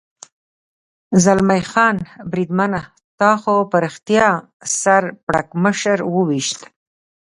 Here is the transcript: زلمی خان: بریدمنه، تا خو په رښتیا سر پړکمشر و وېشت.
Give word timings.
زلمی 1.23 1.61
خان: 1.71 1.97
بریدمنه، 2.31 2.81
تا 3.19 3.31
خو 3.41 3.55
په 3.71 3.77
رښتیا 3.85 4.27
سر 4.81 5.03
پړکمشر 5.25 5.99
و 6.13 6.15
وېشت. 6.29 6.59